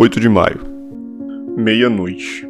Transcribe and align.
8 0.00 0.20
de 0.20 0.28
maio. 0.28 0.60
Meia-noite. 1.56 2.48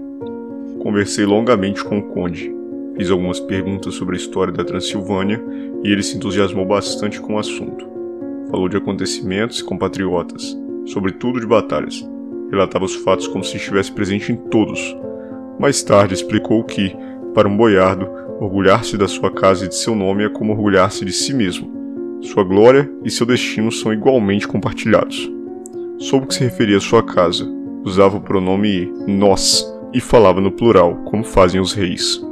Conversei 0.83 1.25
longamente 1.25 1.82
com 1.82 1.98
o 1.98 2.02
Conde. 2.02 2.55
Fiz 2.94 3.10
algumas 3.10 3.41
perguntas 3.41 3.94
sobre 3.94 4.17
a 4.17 4.18
história 4.18 4.52
da 4.52 4.62
Transilvânia 4.62 5.42
e 5.82 5.91
ele 5.91 6.03
se 6.03 6.14
entusiasmou 6.14 6.66
bastante 6.66 7.19
com 7.19 7.37
o 7.37 7.39
assunto. 7.39 7.89
Falou 8.50 8.69
de 8.69 8.77
acontecimentos 8.77 9.61
e 9.61 9.64
compatriotas, 9.64 10.55
sobretudo 10.84 11.41
de 11.41 11.46
batalhas. 11.46 12.07
Relatava 12.50 12.84
os 12.84 12.96
fatos 12.96 13.27
como 13.27 13.43
se 13.43 13.57
estivesse 13.57 13.93
presente 13.93 14.30
em 14.30 14.37
todos. 14.37 14.95
Mais 15.59 15.83
tarde 15.83 16.12
explicou 16.12 16.62
que, 16.65 16.95
para 17.33 17.49
um 17.49 17.57
boiardo, 17.57 18.11
orgulhar-se 18.39 18.99
da 18.99 19.09
sua 19.09 19.33
casa 19.33 19.65
e 19.65 19.69
de 19.69 19.75
seu 19.75 19.95
nome 19.95 20.23
é 20.23 20.29
como 20.29 20.53
orgulhar-se 20.53 21.03
de 21.03 21.15
si 21.15 21.33
mesmo. 21.33 22.21
Sua 22.21 22.45
glória 22.45 22.93
e 23.03 23.11
seu 23.11 23.25
destino 23.25 23.73
são 23.73 23.91
igualmente 23.91 24.46
compartilhados. 24.46 25.38
Soube 25.98 26.29
que 26.29 26.34
se 26.34 26.44
referia 26.44 26.76
à 26.76 26.80
sua 26.80 27.02
casa, 27.02 27.44
usava 27.84 28.18
o 28.18 28.20
pronome 28.20 28.86
nós 29.08 29.66
e 29.93 30.00
falava 30.00 30.40
no 30.40 30.52
plural, 30.52 30.94
como 31.07 31.24
fazem 31.24 31.61
os 31.61 31.72
reis. 31.72 32.24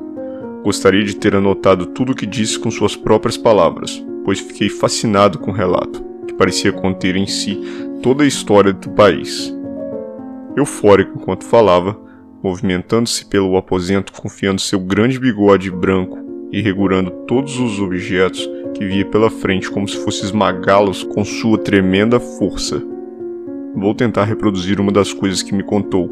Gostaria 0.63 1.03
de 1.03 1.17
ter 1.17 1.35
anotado 1.35 1.87
tudo 1.87 2.13
o 2.13 2.15
que 2.15 2.27
disse 2.27 2.61
com 2.61 2.71
suas 2.71 2.95
próprias 2.95 3.37
palavras, 3.37 4.05
pois 4.25 4.39
fiquei 4.39 4.69
fascinado 4.69 5.41
com 5.41 5.51
o 5.51 5.55
relato, 5.55 6.01
que 6.29 6.35
parecia 6.35 6.73
conter 6.73 7.17
em 7.17 7.27
si 7.27 7.61
toda 8.05 8.23
a 8.23 8.27
história 8.27 8.73
do 8.73 8.91
país. 8.91 9.53
Eufórico 10.57 11.19
enquanto 11.19 11.45
falava, 11.45 11.99
movimentando-se 12.45 13.27
pelo 13.27 13.57
aposento, 13.57 14.13
confiando 14.13 14.61
seu 14.61 14.79
grande 14.79 15.19
bigode 15.19 15.73
branco 15.73 16.19
e 16.53 16.63
regurando 16.63 17.11
todos 17.27 17.59
os 17.59 17.81
objetos 17.81 18.49
que 18.75 18.87
via 18.87 19.05
pela 19.07 19.29
frente 19.29 19.69
como 19.69 19.89
se 19.89 19.97
fosse 19.97 20.25
esmagá-los 20.25 21.03
com 21.03 21.25
sua 21.25 21.59
tremenda 21.59 22.21
força. 22.21 22.96
Vou 23.77 23.95
tentar 23.95 24.25
reproduzir 24.25 24.81
uma 24.81 24.91
das 24.91 25.13
coisas 25.13 25.43
que 25.43 25.55
me 25.55 25.63
contou, 25.63 26.11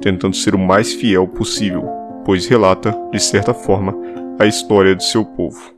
tentando 0.00 0.36
ser 0.36 0.54
o 0.54 0.58
mais 0.58 0.92
fiel 0.92 1.26
possível, 1.26 1.82
pois 2.24 2.46
relata, 2.46 2.96
de 3.10 3.18
certa 3.18 3.52
forma, 3.52 3.92
a 4.38 4.46
história 4.46 4.94
de 4.94 5.04
seu 5.04 5.24
povo. 5.24 5.74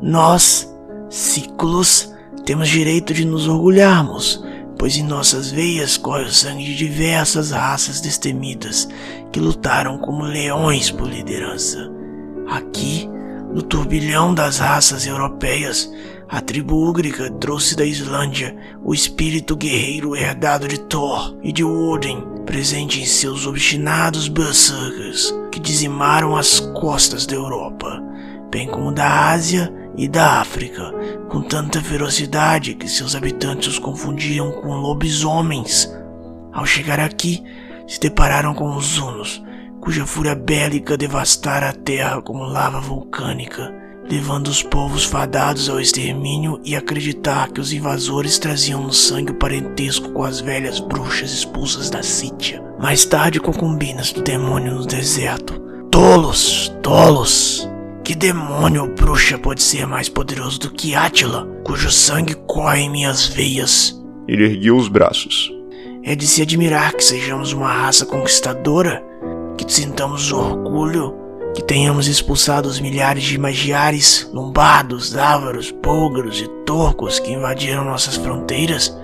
Nós, 0.00 0.66
ciclos, 1.10 2.10
temos 2.46 2.70
direito 2.70 3.12
de 3.12 3.26
nos 3.26 3.46
orgulharmos, 3.46 4.42
pois 4.78 4.96
em 4.96 5.02
nossas 5.02 5.50
veias 5.50 5.98
corre 5.98 6.24
o 6.24 6.32
sangue 6.32 6.64
de 6.64 6.76
diversas 6.76 7.50
raças 7.50 8.00
destemidas 8.00 8.88
que 9.30 9.40
lutaram 9.40 9.98
como 9.98 10.24
leões 10.24 10.90
por 10.90 11.06
liderança. 11.06 11.90
Aqui, 12.48 13.06
no 13.52 13.62
turbilhão 13.62 14.34
das 14.34 14.58
raças 14.58 15.06
europeias, 15.06 15.92
a 16.28 16.40
tribo 16.40 16.76
úgrica 16.76 17.30
trouxe 17.30 17.76
da 17.76 17.84
Islândia 17.84 18.56
o 18.82 18.94
espírito 18.94 19.54
guerreiro 19.54 20.16
herdado 20.16 20.66
de 20.66 20.78
Thor 20.78 21.36
e 21.42 21.52
de 21.52 21.62
Odin, 21.62 22.24
presente 22.46 23.00
em 23.00 23.06
seus 23.06 23.46
obstinados 23.46 24.28
berserkers 24.28 25.34
que 25.52 25.60
dizimaram 25.60 26.36
as 26.36 26.60
costas 26.60 27.26
da 27.26 27.34
Europa, 27.34 28.02
bem 28.50 28.66
como 28.66 28.92
da 28.92 29.30
Ásia 29.30 29.72
e 29.96 30.08
da 30.08 30.40
África, 30.40 30.92
com 31.28 31.42
tanta 31.42 31.80
ferocidade 31.80 32.74
que 32.74 32.88
seus 32.88 33.14
habitantes 33.14 33.68
os 33.68 33.78
confundiam 33.78 34.50
com 34.50 34.74
lobisomens. 34.74 35.92
Ao 36.52 36.66
chegar 36.66 37.00
aqui, 37.00 37.42
se 37.86 38.00
depararam 38.00 38.54
com 38.54 38.74
os 38.74 38.98
Hunos, 38.98 39.42
cuja 39.80 40.06
fúria 40.06 40.34
bélica 40.34 40.96
devastara 40.96 41.68
a 41.68 41.72
terra 41.72 42.22
como 42.22 42.44
lava 42.44 42.80
vulcânica, 42.80 43.72
levando 44.08 44.48
os 44.48 44.62
povos 44.62 45.04
fadados 45.04 45.68
ao 45.68 45.80
extermínio 45.80 46.60
e 46.64 46.76
acreditar 46.76 47.50
que 47.50 47.60
os 47.60 47.72
invasores 47.72 48.38
traziam 48.38 48.82
no 48.82 48.92
sangue 48.92 49.32
o 49.32 49.36
parentesco 49.36 50.10
com 50.10 50.22
as 50.22 50.40
velhas 50.40 50.80
bruxas 50.80 51.32
expulsas 51.32 51.90
da 51.90 52.02
Sítia. 52.02 52.62
Mais 52.78 53.04
tarde, 53.04 53.40
concubinas 53.40 54.12
do 54.12 54.22
demônio 54.22 54.74
no 54.74 54.86
deserto. 54.86 55.60
Tolos, 55.90 56.74
tolos! 56.82 57.68
Que 58.04 58.14
demônio 58.14 58.82
ou 58.82 58.88
bruxa 58.88 59.38
pode 59.38 59.62
ser 59.62 59.86
mais 59.86 60.10
poderoso 60.10 60.60
do 60.60 60.70
que 60.70 60.94
Átila, 60.94 61.46
cujo 61.64 61.90
sangue 61.90 62.34
corre 62.46 62.82
em 62.82 62.90
minhas 62.90 63.26
veias? 63.26 63.98
Ele 64.28 64.44
ergueu 64.44 64.76
os 64.76 64.88
braços. 64.88 65.50
É 66.02 66.14
de 66.14 66.26
se 66.26 66.42
admirar 66.42 66.92
que 66.92 67.02
sejamos 67.02 67.54
uma 67.54 67.72
raça 67.72 68.04
conquistadora 68.04 69.02
que 69.56 69.72
sintamos 69.72 70.32
orgulho, 70.32 71.14
que 71.54 71.62
tenhamos 71.62 72.08
expulsado 72.08 72.68
os 72.68 72.80
milhares 72.80 73.22
de 73.22 73.38
magiares, 73.38 74.28
lombardos, 74.32 75.16
ávaros, 75.16 75.70
búlgaros 75.70 76.40
e 76.40 76.48
turcos 76.66 77.20
que 77.20 77.32
invadiram 77.32 77.84
nossas 77.84 78.16
fronteiras. 78.16 78.94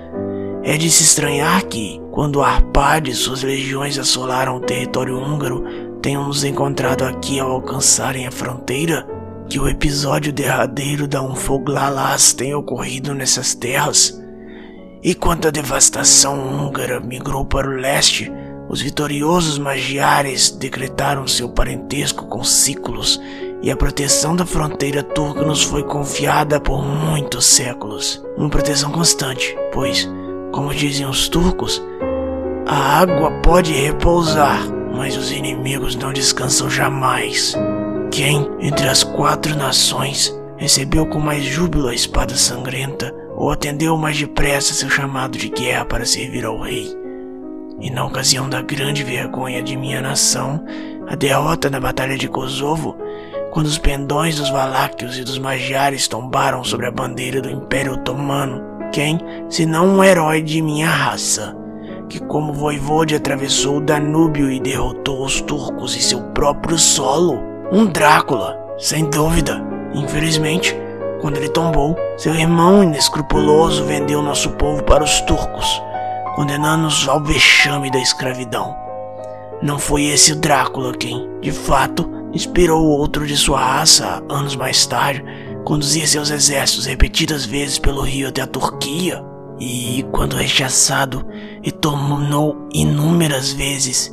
É 0.64 0.76
de 0.76 0.90
se 0.90 1.04
estranhar 1.04 1.62
que, 1.64 2.00
quando 2.10 2.42
Arpade 2.42 3.12
e 3.12 3.14
suas 3.14 3.42
legiões 3.42 3.98
assolaram 3.98 4.56
o 4.56 4.60
território 4.60 5.16
húngaro, 5.16 5.64
tenham 6.02 6.26
nos 6.26 6.42
encontrado 6.42 7.04
aqui 7.04 7.38
ao 7.38 7.52
alcançarem 7.52 8.26
a 8.26 8.32
fronteira, 8.32 9.06
que 9.48 9.58
o 9.58 9.68
episódio 9.68 10.32
derradeiro 10.32 11.06
da 11.06 11.22
Unfoglalas 11.22 12.32
tenha 12.32 12.58
ocorrido 12.58 13.14
nessas 13.14 13.54
terras. 13.54 14.20
E 15.02 15.14
quando 15.14 15.48
a 15.48 15.50
devastação 15.50 16.38
húngara 16.38 17.00
migrou 17.00 17.44
para 17.44 17.68
o 17.68 17.74
leste, 17.74 18.30
os 18.70 18.80
vitoriosos 18.80 19.58
magiares 19.58 20.48
decretaram 20.48 21.26
seu 21.26 21.48
parentesco 21.48 22.26
com 22.26 22.44
ciclos 22.44 23.20
e 23.60 23.68
a 23.68 23.76
proteção 23.76 24.36
da 24.36 24.46
fronteira 24.46 25.02
turca 25.02 25.42
nos 25.42 25.60
foi 25.60 25.82
confiada 25.82 26.60
por 26.60 26.80
muitos 26.80 27.46
séculos. 27.46 28.24
Uma 28.36 28.48
proteção 28.48 28.92
constante, 28.92 29.56
pois, 29.72 30.08
como 30.52 30.72
dizem 30.72 31.04
os 31.04 31.28
turcos, 31.28 31.82
a 32.64 33.00
água 33.00 33.32
pode 33.42 33.72
repousar, 33.72 34.62
mas 34.94 35.16
os 35.16 35.32
inimigos 35.32 35.96
não 35.96 36.12
descansam 36.12 36.70
jamais. 36.70 37.56
Quem, 38.12 38.48
entre 38.60 38.88
as 38.88 39.02
quatro 39.02 39.56
nações, 39.56 40.32
recebeu 40.56 41.06
com 41.06 41.18
mais 41.18 41.44
júbilo 41.44 41.88
a 41.88 41.94
espada 41.94 42.36
sangrenta 42.36 43.12
ou 43.34 43.50
atendeu 43.50 43.96
mais 43.96 44.16
depressa 44.16 44.72
seu 44.74 44.88
chamado 44.88 45.36
de 45.36 45.48
guerra 45.48 45.84
para 45.84 46.06
servir 46.06 46.44
ao 46.44 46.60
rei? 46.60 46.99
E 47.80 47.90
na 47.90 48.04
ocasião 48.04 48.46
da 48.46 48.60
grande 48.60 49.02
vergonha 49.02 49.62
de 49.62 49.74
minha 49.74 50.02
nação, 50.02 50.62
a 51.08 51.14
derrota 51.14 51.70
na 51.70 51.80
Batalha 51.80 52.16
de 52.16 52.28
Kosovo, 52.28 52.94
quando 53.50 53.66
os 53.66 53.78
pendões 53.78 54.36
dos 54.36 54.50
Valáquios 54.50 55.16
e 55.16 55.24
dos 55.24 55.38
Magiares 55.38 56.06
tombaram 56.06 56.62
sobre 56.62 56.86
a 56.86 56.90
bandeira 56.90 57.40
do 57.40 57.50
Império 57.50 57.94
Otomano, 57.94 58.62
quem, 58.92 59.18
se 59.48 59.64
não 59.64 59.86
um 59.86 60.04
herói 60.04 60.42
de 60.42 60.60
minha 60.60 60.88
raça, 60.88 61.56
que 62.06 62.18
como 62.18 62.52
voivode 62.52 63.14
atravessou 63.14 63.78
o 63.78 63.80
Danúbio 63.80 64.50
e 64.50 64.60
derrotou 64.60 65.24
os 65.24 65.40
turcos 65.40 65.96
em 65.96 66.00
seu 66.00 66.20
próprio 66.34 66.78
solo? 66.78 67.40
Um 67.72 67.86
Drácula, 67.86 68.58
sem 68.76 69.08
dúvida. 69.08 69.64
Infelizmente, 69.94 70.76
quando 71.22 71.38
ele 71.38 71.48
tombou, 71.48 71.96
seu 72.18 72.34
irmão 72.34 72.82
inescrupuloso 72.82 73.84
vendeu 73.84 74.22
nosso 74.22 74.50
povo 74.50 74.82
para 74.82 75.02
os 75.02 75.20
turcos 75.22 75.82
condenando-nos 76.40 77.06
ao 77.06 77.22
vexame 77.22 77.90
da 77.90 77.98
escravidão. 77.98 78.74
Não 79.62 79.78
foi 79.78 80.04
esse 80.04 80.34
Drácula 80.34 80.96
quem, 80.96 81.28
de 81.42 81.52
fato, 81.52 82.10
inspirou 82.32 82.82
outro 82.82 83.26
de 83.26 83.36
sua 83.36 83.60
raça 83.60 84.24
anos 84.26 84.56
mais 84.56 84.86
tarde, 84.86 85.22
conduzir 85.66 86.08
seus 86.08 86.30
exércitos 86.30 86.86
repetidas 86.86 87.44
vezes 87.44 87.78
pelo 87.78 88.00
rio 88.00 88.26
até 88.26 88.40
a 88.40 88.46
Turquia, 88.46 89.22
e, 89.60 90.02
quando 90.12 90.34
rechaçado, 90.34 91.26
retornou 91.62 92.66
inúmeras 92.72 93.52
vezes, 93.52 94.10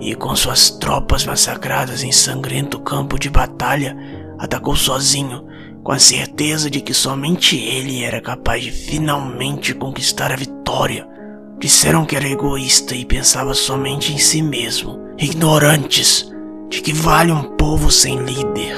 e 0.00 0.14
com 0.14 0.34
suas 0.34 0.70
tropas 0.70 1.26
massacradas 1.26 2.02
em 2.02 2.10
sangrento 2.10 2.80
campo 2.80 3.18
de 3.18 3.28
batalha, 3.28 3.94
atacou 4.38 4.74
sozinho, 4.74 5.44
com 5.84 5.92
a 5.92 5.98
certeza 5.98 6.70
de 6.70 6.80
que 6.80 6.94
somente 6.94 7.54
ele 7.54 8.02
era 8.02 8.22
capaz 8.22 8.64
de 8.64 8.70
finalmente 8.70 9.74
conquistar 9.74 10.32
a 10.32 10.36
vitória 10.36 11.14
Disseram 11.58 12.04
que 12.04 12.14
era 12.14 12.28
egoísta 12.28 12.94
e 12.94 13.04
pensava 13.04 13.54
somente 13.54 14.12
em 14.12 14.18
si 14.18 14.42
mesmo. 14.42 15.00
Ignorantes 15.18 16.30
de 16.68 16.80
que 16.80 16.92
vale 16.92 17.32
um 17.32 17.56
povo 17.56 17.90
sem 17.90 18.18
líder, 18.18 18.76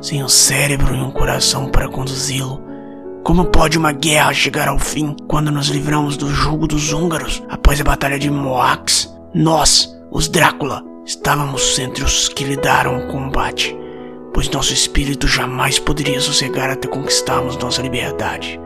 sem 0.00 0.22
um 0.22 0.28
cérebro 0.28 0.94
e 0.94 1.00
um 1.00 1.10
coração 1.10 1.70
para 1.70 1.88
conduzi-lo. 1.88 2.62
Como 3.24 3.46
pode 3.46 3.78
uma 3.78 3.92
guerra 3.92 4.32
chegar 4.32 4.68
ao 4.68 4.78
fim 4.78 5.14
quando 5.28 5.50
nos 5.50 5.68
livramos 5.68 6.16
do 6.16 6.28
jugo 6.28 6.66
dos 6.66 6.92
húngaros 6.92 7.42
após 7.48 7.80
a 7.80 7.84
Batalha 7.84 8.18
de 8.18 8.30
Moax? 8.30 9.14
Nós, 9.34 9.96
os 10.10 10.28
Drácula, 10.28 10.82
estávamos 11.06 11.78
entre 11.78 12.02
os 12.02 12.28
que 12.28 12.44
lidaram 12.44 12.98
o 12.98 13.06
combate, 13.08 13.76
pois 14.32 14.48
nosso 14.50 14.72
espírito 14.72 15.26
jamais 15.26 15.78
poderia 15.78 16.20
sossegar 16.20 16.70
até 16.70 16.88
conquistarmos 16.88 17.56
nossa 17.56 17.82
liberdade. 17.82 18.60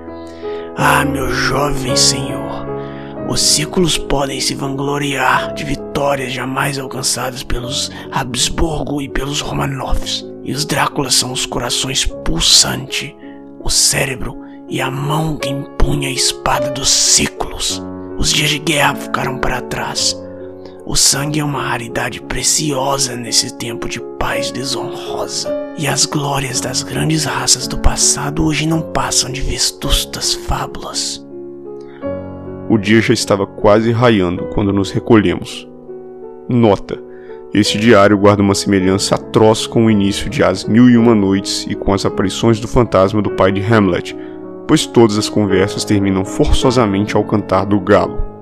Ah, 0.76 1.04
meu 1.04 1.32
jovem 1.32 1.96
senhor, 1.96 2.53
os 3.28 3.40
ciclos 3.40 3.96
podem 3.96 4.40
se 4.40 4.54
vangloriar 4.54 5.54
de 5.54 5.64
vitórias 5.64 6.32
jamais 6.32 6.78
alcançadas 6.78 7.42
pelos 7.42 7.90
Habsburgo 8.12 9.00
e 9.00 9.08
pelos 9.08 9.40
Romanovs. 9.40 10.24
E 10.44 10.52
os 10.52 10.64
Dráculas 10.64 11.14
são 11.14 11.32
os 11.32 11.46
corações 11.46 12.04
pulsante, 12.04 13.16
o 13.60 13.70
cérebro 13.70 14.38
e 14.68 14.80
a 14.80 14.90
mão 14.90 15.36
que 15.38 15.48
empunha 15.48 16.08
a 16.08 16.12
espada 16.12 16.70
dos 16.70 16.90
ciclos. 16.90 17.82
Os 18.18 18.30
dias 18.30 18.50
de 18.50 18.58
guerra 18.58 18.94
ficaram 18.94 19.38
para 19.38 19.62
trás. 19.62 20.14
O 20.84 20.94
sangue 20.94 21.40
é 21.40 21.44
uma 21.44 21.62
raridade 21.62 22.20
preciosa 22.20 23.16
nesse 23.16 23.56
tempo 23.56 23.88
de 23.88 24.00
paz 24.18 24.50
desonrosa. 24.50 25.50
E 25.78 25.88
as 25.88 26.04
glórias 26.04 26.60
das 26.60 26.82
grandes 26.82 27.24
raças 27.24 27.66
do 27.66 27.78
passado 27.78 28.44
hoje 28.44 28.66
não 28.66 28.82
passam 28.82 29.32
de 29.32 29.40
vestustas 29.40 30.34
fábulas. 30.34 31.23
O 32.68 32.78
dia 32.78 33.00
já 33.00 33.12
estava 33.12 33.46
quase 33.46 33.92
raiando 33.92 34.46
quando 34.46 34.72
nos 34.72 34.90
recolhemos. 34.90 35.68
Nota: 36.48 36.98
este 37.54 37.78
diário 37.78 38.18
guarda 38.18 38.42
uma 38.42 38.54
semelhança 38.54 39.14
atroz 39.14 39.66
com 39.66 39.86
o 39.86 39.90
início 39.90 40.28
de 40.28 40.42
As 40.42 40.64
Mil 40.64 40.90
e 40.90 40.96
Uma 40.96 41.14
Noites 41.14 41.66
e 41.68 41.74
com 41.76 41.94
as 41.94 42.04
aparições 42.04 42.58
do 42.58 42.66
fantasma 42.66 43.22
do 43.22 43.30
pai 43.30 43.52
de 43.52 43.62
Hamlet, 43.62 44.16
pois 44.66 44.86
todas 44.86 45.16
as 45.16 45.28
conversas 45.28 45.84
terminam 45.84 46.24
forçosamente 46.24 47.14
ao 47.14 47.22
cantar 47.22 47.64
do 47.64 47.78
galo. 47.78 48.33